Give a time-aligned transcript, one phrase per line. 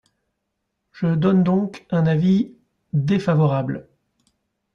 [0.93, 2.55] Je donne donc un avis
[2.91, 3.87] défavorable.